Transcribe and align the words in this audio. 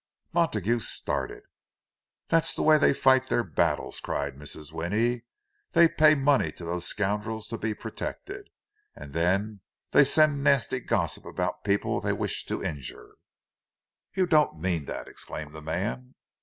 Montague 0.33 0.79
started. 0.79 1.43
"That's 2.29 2.55
the 2.55 2.63
way 2.63 2.79
they 2.79 2.91
fight 2.91 3.27
their 3.29 3.43
battles!" 3.43 3.99
cried 3.99 4.35
Mrs. 4.35 4.71
Winnie. 4.73 5.25
"They 5.73 5.87
pay 5.87 6.15
money 6.15 6.51
to 6.53 6.65
those 6.65 6.87
scoundrels 6.87 7.47
to 7.49 7.57
be 7.59 7.75
protected. 7.75 8.49
And 8.95 9.13
then 9.13 9.61
they 9.91 10.03
send 10.03 10.43
nasty 10.43 10.79
gossip 10.79 11.23
about 11.23 11.63
people 11.63 12.01
they 12.01 12.13
wish 12.13 12.45
to 12.47 12.63
injure." 12.63 13.11
"You 14.15 14.25
don't 14.25 14.59
mean 14.59 14.85
that!" 14.85 15.07
exclaimed 15.07 15.53
the 15.53 15.61
man. 15.61 16.15